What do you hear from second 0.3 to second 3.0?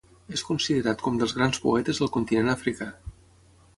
És considerat com dels grans poetes del continent africà.